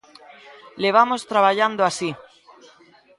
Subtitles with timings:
[0.83, 2.09] Levamos traballando así.